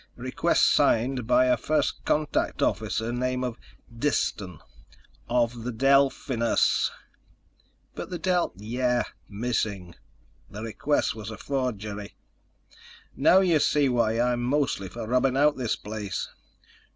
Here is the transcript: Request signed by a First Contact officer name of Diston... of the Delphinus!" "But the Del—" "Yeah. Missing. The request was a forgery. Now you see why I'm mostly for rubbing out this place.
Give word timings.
Request 0.17 0.65
signed 0.65 1.27
by 1.27 1.45
a 1.45 1.55
First 1.55 2.03
Contact 2.05 2.63
officer 2.63 3.13
name 3.13 3.43
of 3.43 3.59
Diston... 3.95 4.57
of 5.29 5.63
the 5.63 5.71
Delphinus!" 5.71 6.89
"But 7.93 8.09
the 8.09 8.17
Del—" 8.17 8.51
"Yeah. 8.55 9.03
Missing. 9.29 9.93
The 10.49 10.63
request 10.63 11.13
was 11.13 11.29
a 11.29 11.37
forgery. 11.37 12.15
Now 13.15 13.41
you 13.41 13.59
see 13.59 13.89
why 13.89 14.19
I'm 14.19 14.41
mostly 14.41 14.89
for 14.89 15.05
rubbing 15.05 15.37
out 15.37 15.55
this 15.57 15.75
place. 15.75 16.27